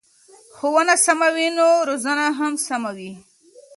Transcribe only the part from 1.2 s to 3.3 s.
وي نو روزنه هم سمه وي.